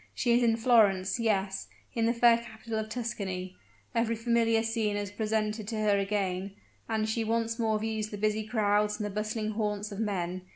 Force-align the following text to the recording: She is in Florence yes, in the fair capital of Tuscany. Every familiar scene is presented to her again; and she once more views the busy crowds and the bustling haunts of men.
She 0.15 0.31
is 0.33 0.41
in 0.41 0.57
Florence 0.57 1.19
yes, 1.19 1.67
in 1.93 2.07
the 2.07 2.11
fair 2.13 2.39
capital 2.39 2.79
of 2.79 2.89
Tuscany. 2.89 3.55
Every 3.93 4.15
familiar 4.15 4.63
scene 4.63 4.97
is 4.97 5.11
presented 5.11 5.67
to 5.67 5.75
her 5.79 5.99
again; 5.99 6.53
and 6.89 7.07
she 7.07 7.23
once 7.23 7.59
more 7.59 7.77
views 7.77 8.09
the 8.09 8.17
busy 8.17 8.43
crowds 8.43 8.97
and 8.97 9.05
the 9.05 9.11
bustling 9.11 9.51
haunts 9.51 9.91
of 9.91 9.99
men. 9.99 10.41